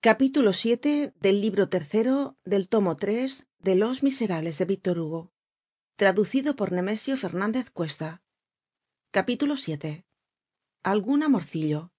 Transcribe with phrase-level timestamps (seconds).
[0.00, 5.32] capítulo siete del libro tercero del tomo tres de los miserables de víctor hugo
[5.96, 8.22] traducido por nemesio fernandez cuesta.
[9.10, 10.06] Capítulo siete.
[10.84, 11.90] Algun amorcillo.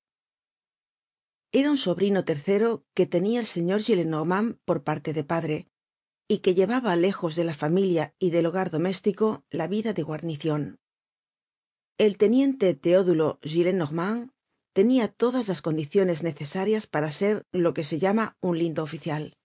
[1.51, 5.67] Era un sobrino tercero que tenia el señor gillenormand por parte de padre
[6.29, 10.79] y que llevaba lejos de la familia y del hogar doméstico la vida de guarnicion
[11.99, 13.39] el teniente teodulo
[14.79, 19.35] tenia todas las condiciones necesarias para ser lo que se llama un lindo oficial.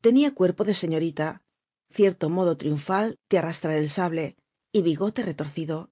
[0.00, 1.42] Tenia cuerpo de señorita
[1.90, 4.36] cierto modo triunfal de arrastrar el sable
[4.70, 5.90] y bigote retorcido.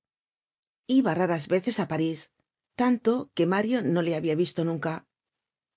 [0.86, 2.30] Iba raras veces á parís
[2.76, 5.08] tanto que mario no le habia visto nunca.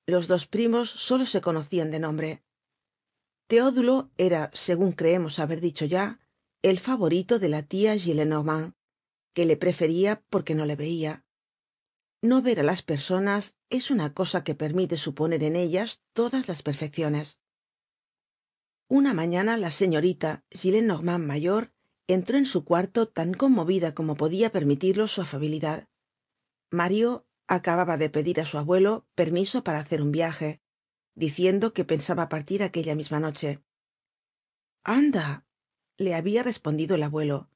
[0.05, 2.43] Los dos primos solo se conocian de nombre.
[3.47, 6.19] Teodulo era segun creemos haber dicho ya
[6.61, 8.75] el favorito de la tia gillenormand
[9.33, 11.24] que le preferia porque no le veia
[12.25, 16.61] no ver á las personas es una cosa que permite suponer en ellas todas las
[16.63, 17.39] perfecciones.
[18.87, 21.73] Una mañana la señorita gillenormand mayor
[22.07, 25.87] entró en su cuarto tan conmovida como podia permitirlo su afabilidad.
[26.69, 30.61] Mario acababa de pedir á su abuelo permiso para hacer un viaje
[31.15, 33.63] diciendo que pensaba partir aquella misma noche.
[34.83, 35.47] Anda
[35.97, 37.49] le habia respondido el abuelo.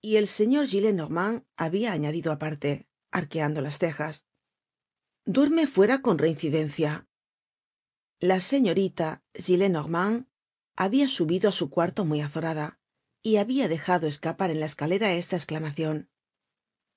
[0.00, 4.26] Y el señor gillenormand habia añadido aparte arqueando las cejas.
[5.24, 7.08] Duerme fuera con reincidencia.
[8.20, 10.26] La señorita gillenormand
[10.76, 12.78] habia subido á su cuarto muy azorada
[13.22, 16.10] y habia dejado escapar en la escalera esta esclamacion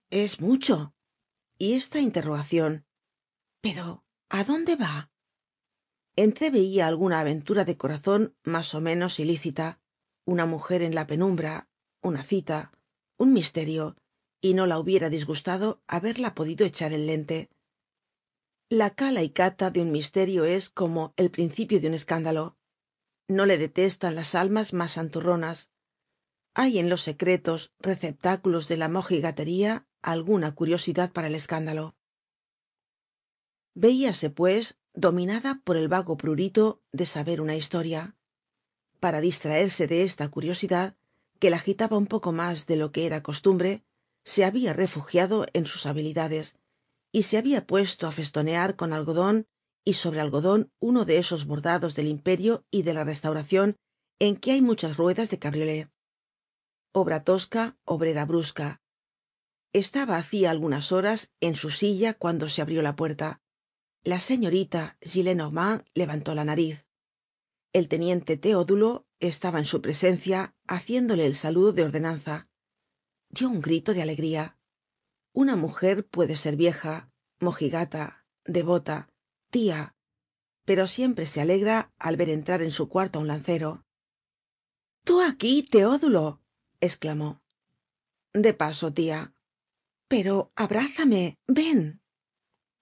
[0.10, 0.94] es mucho
[1.58, 2.86] y esta interrogacion
[3.62, 5.12] pero á dónde va
[6.16, 9.82] entreveia alguna aventura de corazon mas ó menos ilícita
[10.26, 11.70] una mujer en la penumbra
[12.02, 12.72] una cita
[13.18, 13.96] un misterio
[14.42, 17.50] y no la hubiera disgustado haberla podido echar el lente.
[18.70, 22.58] La cala y cata de un misterio es como el principio de un escándalo.
[23.28, 25.72] No le detestan las almas mas santurronas.
[26.54, 31.96] Hay en los secretos receptáculos de la mojigatería alguna curiosidad para el escándalo.
[33.74, 38.16] Veíase pues dominada por el vago prurito de saber una historia.
[39.00, 40.96] Para distraerse de esta curiosidad
[41.40, 43.84] que la agitaba un poco mas de lo que era costumbre
[44.30, 46.56] se habia refugiado en sus habilidades
[47.12, 49.48] y se habia puesto á festonear con algodon
[49.84, 53.76] y sobre algodon uno de esos bordados del imperio y de la restauracion
[54.20, 55.80] en que hay muchas ruedas de cabriolé
[56.92, 58.82] obra tosca obrera brusca.
[59.74, 63.42] Estaba hacia algunas horas en su silla cuando se abrió la puerta.
[64.04, 66.86] La señorita gillenormand levantó la nariz.
[67.74, 72.49] El teniente teodulo estaba en su presencia haciéndole el saludo de ordenanza
[73.30, 74.58] dio un grito de alegría.
[75.34, 79.10] Una mujer puede ser vieja mojigata devota
[79.50, 79.96] tia
[80.66, 83.88] pero siempre se alegra al ver entrar en su cuarto a un lancero.
[85.04, 86.44] Tú aquí teodulo
[86.80, 87.42] exclamó.
[88.34, 89.34] De paso tia
[90.08, 92.04] pero abrázame ven.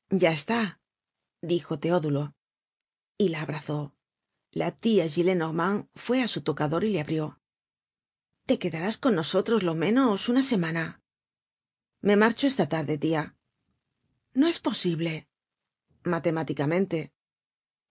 [0.10, 0.82] Ya está
[1.42, 2.36] dijo teodulo
[3.18, 3.96] y la abrazó.
[4.52, 7.42] La tia gillenormand fue á su tocador y le abrió
[8.48, 10.86] te quedarás con nosotros lo menos una semana
[12.02, 13.38] me marcho esta tarde tia
[14.38, 15.28] no es posible.
[16.04, 17.12] Matemáticamente.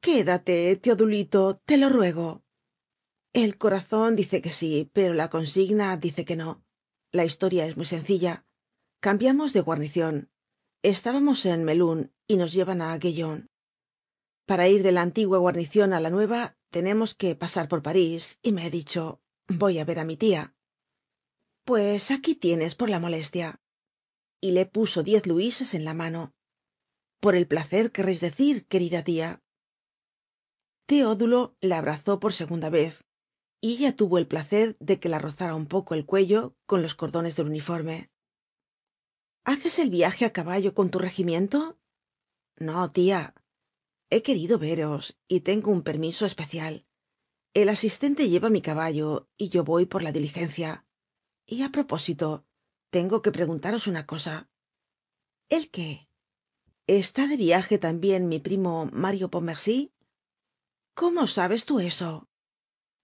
[0.01, 2.45] Quédate teodulito te lo ruego.
[3.33, 6.65] El corazon dice que sí pero la consigna dice que no.
[7.11, 8.47] La historia es muy sencilla.
[9.01, 10.31] Cambiamos de guarnicion
[10.83, 13.49] estábamos en melun y nos llevan á gaillon
[14.47, 18.53] para ir de la antigua guarnicion á la nueva tenemos que pasar por parís y
[18.53, 20.57] me he dicho voy á ver á mi tia
[21.67, 23.61] pues aquí tienes por la molestia.
[24.41, 26.33] Y le puso diez luises en la mano.
[27.19, 29.43] Por el placer querreis decir querida tia
[30.87, 33.05] teodulo la abrazó por segunda vez
[33.61, 36.95] y ella tuvo el placer de que la rozara un poco el cuello con los
[36.95, 38.13] cordones del uniforme.
[39.43, 41.81] Haces el viaje á caballo con tu regimiento
[42.59, 43.35] no tia
[44.11, 46.86] he querido veros y tengo un permiso especial
[47.63, 50.87] el asistente lleva mi caballo y yo voy por la diligencia.
[51.47, 52.45] Y á propósito
[52.91, 54.51] tengo que preguntaros una cosa.
[55.49, 56.11] El qué
[56.87, 59.95] está de viaje tambien mi primo mario pontmercy
[60.93, 62.29] cómo sabes tú eso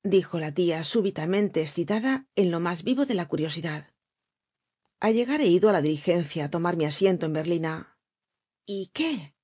[0.03, 3.95] dijo la tia súbitamente escitada en lo mas vivo de la curiosidad.
[5.01, 7.99] Al llegar he ido á la diligencia á tomar mi asiento en berlina.
[8.67, 9.35] Y qué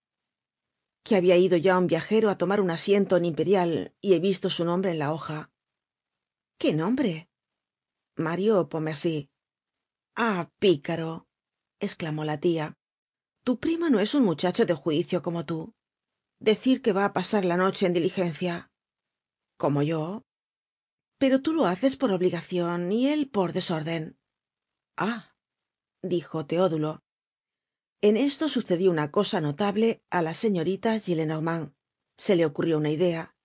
[1.08, 4.50] que habia ido ya un viajero á tomar un asiento en imperial y he visto
[4.50, 5.50] su nombre en la hoja.
[6.58, 7.30] Qué nombre
[8.16, 9.30] mario pontmercy.
[10.14, 11.26] Ah picaro
[11.80, 12.76] exclamó la tia
[13.42, 15.74] tu primo no es un muchacho de juicio como tú.
[16.38, 18.70] Decir que va á pasar la noche en diligencia.
[19.56, 20.26] Como yo
[21.20, 24.18] pero tú lo haces por obligacion y él por desorden.
[24.96, 25.34] Ah
[26.02, 27.02] dijo teodulo
[28.00, 31.74] en esto sucedió una cosa notable á la señorita gillenormand.
[32.16, 33.36] Se le ocurrió una idea.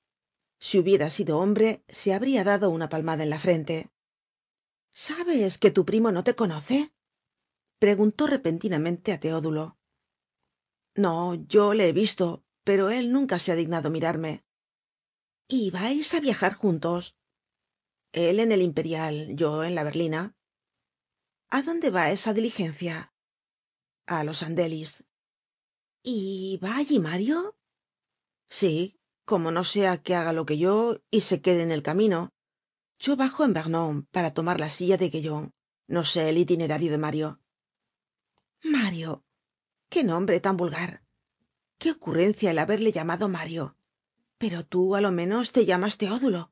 [0.59, 3.91] Si hubiera sido hombre se habría dado una palmada en la frente.
[4.91, 6.93] Sabes que tu primo no te conoce
[7.79, 9.77] preguntó repentinamente á teodulo.
[10.95, 14.45] No yo le he visto pero él nunca se ha dignado mirarme.
[15.47, 17.17] Y vais á viajar juntos
[18.13, 20.37] él en el imperial yo en la berlina.
[21.49, 23.12] A dónde va esa diligencia
[24.05, 25.05] a los andelis.
[26.01, 27.57] Y va allí mario
[28.47, 32.33] sí como no sea que haga lo que yo y se quede en el camino.
[32.99, 35.53] Yo bajo en vernon para tomar la silla de gaillon
[35.87, 37.41] no sé el itinerario de mario.
[38.63, 39.25] Mario
[39.89, 41.03] qué nombre tan vulgar.
[41.77, 43.77] Qué ocurrencia el haberle llamado mario.
[44.37, 46.51] Pero tú á lo menos te llamas teodulo.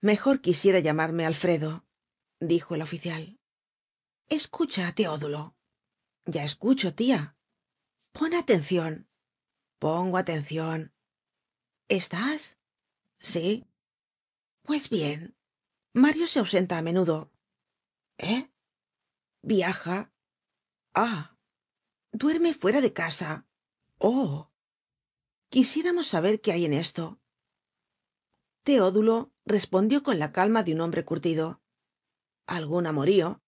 [0.00, 1.84] Mejor quisiera llamarme alfredo
[2.40, 3.38] dijo el oficial.
[4.28, 5.56] Escucha teodulo
[6.26, 7.36] ya escucho tia
[8.12, 9.08] pon atencion
[9.78, 10.92] pongo atencion
[11.88, 12.58] estás
[13.18, 13.66] sí.
[14.62, 15.36] Pues bien.
[15.92, 17.30] Mario se ausenta á menudo.
[18.16, 18.50] Eh
[19.42, 20.10] viaja.
[20.94, 21.36] Ah.
[22.12, 23.46] Duerme fuera de casa.
[23.98, 24.50] Oh.
[25.50, 27.20] Quisiéramos saber qué hay en esto.
[28.62, 31.60] Teodulo respondió con la calma de un hombre curtido.
[32.46, 33.43] Algun amorío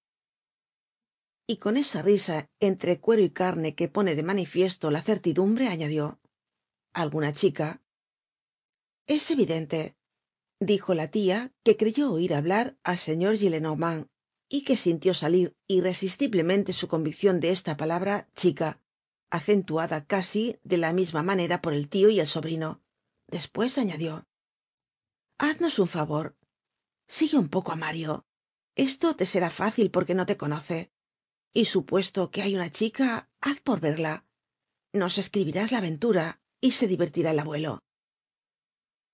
[1.47, 6.21] y con esa risa entre cuero y carne que pone de manifiesto la certidumbre añadió
[6.93, 7.83] alguna chica
[9.07, 9.97] es evidente
[10.61, 14.09] dijo la tia que creyó oir hablar al señor gillenormand
[14.49, 18.81] y que sintió salir irresistiblemente su conviccion de esta palabra chica
[19.31, 22.81] acentuada casi de la misma manera por el tio y el sobrino.
[23.27, 24.27] Despues añadió
[25.39, 26.37] haznos un favor
[27.09, 28.25] sigue un poco á mario.
[28.75, 30.93] Esto te será fácil porque no te conoce
[31.57, 34.27] y supuesto que hay una chica haz por verla.
[34.93, 37.83] Nos escribirás la aventura y se divertirá el abuelo.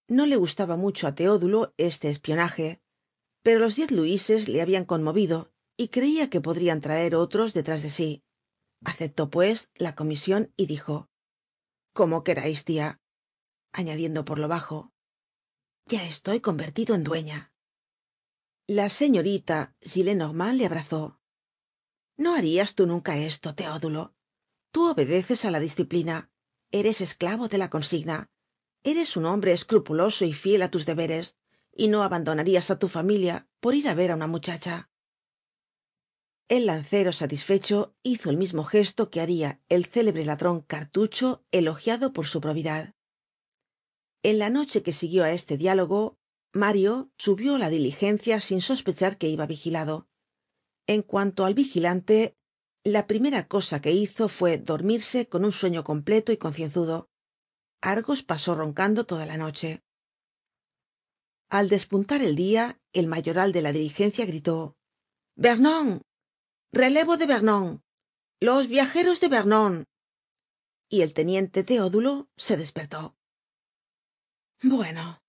[0.08, 2.82] No le gustaba mucho á teodulo este espionaje
[3.44, 7.90] pero los diez luises le habian conmovido y creia que podrian traer otros detrás de
[7.90, 8.22] sí.
[8.84, 11.08] Aceptó pues la comision y dijo
[11.92, 13.00] como querais tia
[13.72, 14.92] añadiendo por lo bajo
[15.86, 17.52] ya estoy convertido en dueña
[18.66, 21.21] la señorita gillenormand le abrazó
[22.16, 24.14] no harías tú nunca esto teodulo
[24.72, 26.30] tú obedeces á la disciplina.
[26.72, 28.30] Eres esclavo de la consigna.
[28.82, 31.36] Eres un hombre escrupuloso y fiel á tus deberes.
[31.74, 34.90] Y no abandonarías á tu familia por ir á ver á una muchacha.
[36.48, 42.26] El lancero satisfecho hizo el mismo gesto que haria el célebre ladron cartucho elogiado por
[42.26, 42.94] su probidad.
[44.22, 46.18] En la noche que siguió á este diálogo
[46.52, 50.08] mario subió á la diligencia sin sospechar que iba vigilado
[50.87, 52.37] en cuanto al vigilante
[52.84, 57.08] la primera cosa que hizo fue dormirse con un sueño completo y concienzudo.
[57.81, 59.82] Argos pasó roncando toda la noche.
[61.49, 64.76] Al despuntar el dia el mayoral de la diligencia gritó
[65.34, 66.02] vernon
[66.73, 67.82] relevo de vernon
[68.40, 69.84] los viajeros de vernon
[70.88, 73.17] y el teniente teodulo se despertó.
[74.62, 75.22] Bueno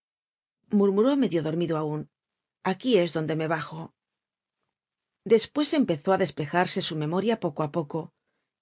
[0.69, 2.09] murmuró medio dormido aun
[2.63, 3.93] aquí es donde me bajo
[5.25, 8.13] despues empezó á despejarse su memoria poco á poco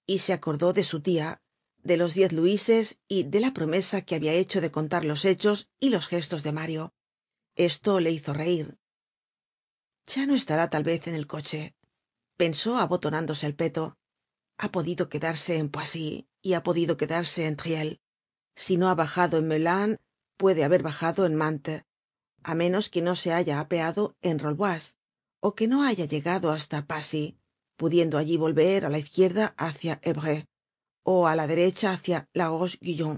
[0.06, 1.42] y se acordó de su tia
[1.82, 5.68] de los diez luises y de la promesa que habia hecho de contar los hechos
[5.80, 6.94] y los gestos de mario.
[7.56, 8.78] Esto le hizo reir
[10.06, 11.74] ya no estará tal vez en el coche
[12.36, 13.98] pensó abotonándose el peto.
[14.58, 18.00] Ha podido quedarse en poissy y ha podido quedarse en triel.
[18.54, 20.00] Si no ha bajado en meulin
[20.36, 21.84] puede haber bajado en mantes
[22.44, 24.40] a menos que no se haya apeado en
[25.46, 27.24] o que no haya llegado hasta passy
[27.80, 30.42] pudiendo allí volver á la izquierda hacia evreux
[31.12, 33.16] ó á la derecha hacia la roche guyon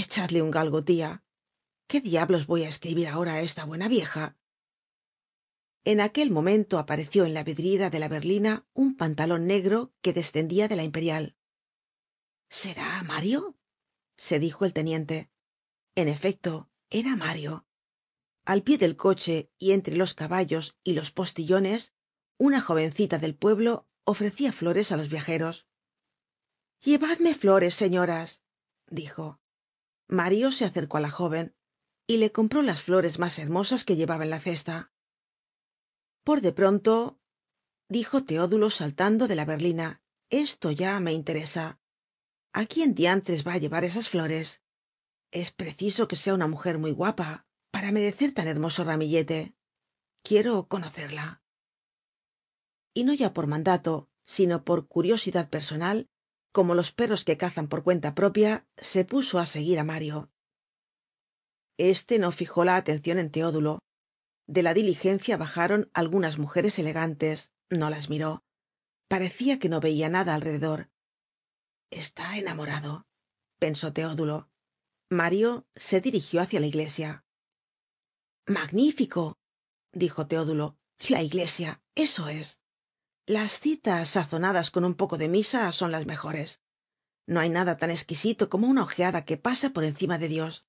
[0.00, 1.10] echadle un galgo tia
[1.90, 4.24] qué diablos voy á escribir ahora á esta buena vieja
[5.84, 10.68] en aquel momento apareció en la vidriera de la berlina un pantalon negro que descendia
[10.68, 11.36] de la imperial.
[12.48, 13.56] Será mario
[14.16, 15.30] se dijo el teniente.
[15.96, 17.66] En efecto era mario
[18.44, 21.94] al pie del coche y entre los caballos y los postillones
[22.38, 25.66] una jovencita del pueblo ofrecia flores á los viajeros.
[26.80, 28.42] Llevadme flores señoras
[28.88, 29.40] dijo.
[30.08, 31.54] Mario se acercó á la jóven
[32.06, 34.92] y le compró las flores mas hermosas que llevaba en la cesta.
[36.24, 37.20] Por de pronto
[37.88, 41.78] dijo teodulo saltando de la berlina esto ya me interesa.
[42.52, 44.62] A quién diantres va á llevar esas flores.
[45.30, 47.44] Es preciso que sea una mujer muy guapa
[47.82, 49.56] para merecer tan hermoso ramillete.
[50.22, 51.42] Quiero conocerla.
[52.94, 56.08] Y no ya por mandato sino por curiosidad personal
[56.52, 60.30] como los perros que cazan por cuenta propia se puso á seguir á mario.
[61.76, 63.80] Este no fijó la atencion en teodulo.
[64.46, 67.50] De la diligencia bajaron algunas mujeres elegantes.
[67.68, 68.44] No las miró.
[69.08, 70.88] Parecia que no veia nada alrededor.
[71.90, 73.08] Está enamorado
[73.58, 74.48] pensó teodulo.
[75.10, 77.24] Mario se dirigió hácia la iglesia
[78.46, 79.38] magnífico
[79.92, 80.78] dijo teodulo.
[81.08, 82.60] La iglesia eso es.
[83.26, 86.60] Las citas sazonadas con un poco de misa son las mejores.
[87.26, 90.66] No hay nada tan esquisito como una ojeada que pasa por encima de dios.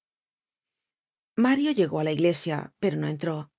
[1.35, 3.51] Mario llegó á la iglesia pero no entró.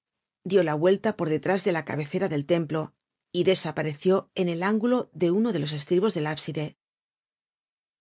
[0.45, 2.95] Dió la vuelta por detrás de la cabecera del templo
[3.33, 6.77] y desapareció en el ángulo de uno de los estribos del ábside.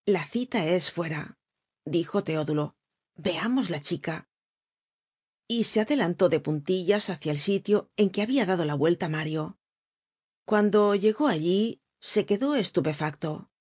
[0.06, 1.40] La cita es fuera
[1.86, 2.76] dijo teodulo.
[3.16, 4.30] Veamos la chica
[5.54, 9.60] y se adelantó de puntillas hácia el sitio en que habia dado la vuelta mario.
[10.46, 13.52] Cuando llegó allí se quedó estupefacto.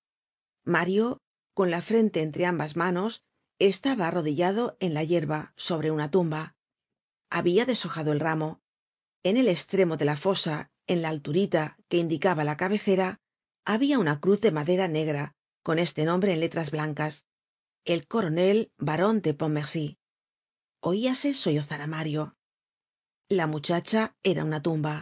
[0.63, 1.19] Mario
[1.53, 3.23] con la frente entre ambas manos
[3.59, 6.55] estaba arrodillado en la yerba sobre una tumba.
[7.29, 8.63] Habia deshojado el ramo.
[9.21, 13.21] En el estremo de la fosa en la alturita que indicaba la cabecera
[13.65, 17.27] habia una cruz de madera negra con este nombre en letras blancas.
[17.85, 19.35] El coronel baron de
[20.89, 22.35] oíase sollozar á mario.
[23.29, 24.95] La muchacha era una tumba